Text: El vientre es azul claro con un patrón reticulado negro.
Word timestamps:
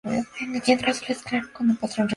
El 0.47 0.61
vientre 0.65 0.89
es 0.93 1.03
azul 1.03 1.15
claro 1.23 1.53
con 1.53 1.69
un 1.69 1.75
patrón 1.75 1.79
reticulado 1.79 2.05
negro. 2.05 2.09